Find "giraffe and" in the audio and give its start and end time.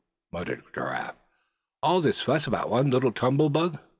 0.73-1.17